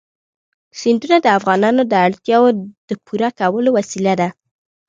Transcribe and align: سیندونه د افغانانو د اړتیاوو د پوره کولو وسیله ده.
سیندونه 0.79 1.17
د 1.21 1.27
افغانانو 1.37 1.81
د 1.91 1.93
اړتیاوو 2.07 2.49
د 2.89 2.91
پوره 3.05 3.29
کولو 3.39 3.69
وسیله 3.77 4.13
ده. 4.19 4.29